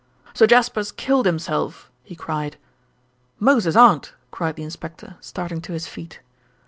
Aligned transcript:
"Sir 0.33 0.47
Jasper's 0.47 0.91
killed 0.91 1.27
himself," 1.27 1.91
he 2.01 2.15
cried. 2.15 2.57
"Moses' 3.39 3.75
aunt!" 3.75 4.13
cried 4.31 4.55
the 4.55 4.63
inspector, 4.63 5.15
starting 5.21 5.61
to 5.61 5.73
his 5.73 5.85
feet. 5.85 6.21